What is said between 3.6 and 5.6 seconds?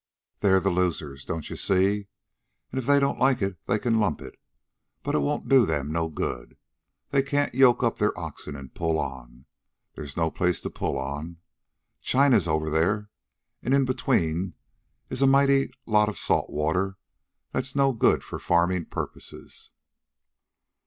they can lump it, but it won't